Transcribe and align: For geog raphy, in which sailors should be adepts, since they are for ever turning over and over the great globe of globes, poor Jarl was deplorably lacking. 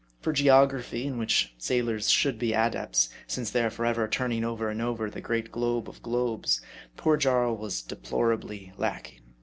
For 0.19 0.33
geog 0.33 0.71
raphy, 0.71 1.05
in 1.05 1.19
which 1.19 1.53
sailors 1.59 2.09
should 2.09 2.39
be 2.39 2.53
adepts, 2.53 3.09
since 3.27 3.51
they 3.51 3.63
are 3.63 3.69
for 3.69 3.85
ever 3.85 4.07
turning 4.07 4.43
over 4.43 4.67
and 4.67 4.81
over 4.81 5.11
the 5.11 5.21
great 5.21 5.51
globe 5.51 5.87
of 5.87 6.01
globes, 6.01 6.59
poor 6.97 7.17
Jarl 7.17 7.55
was 7.55 7.83
deplorably 7.83 8.73
lacking. 8.79 9.19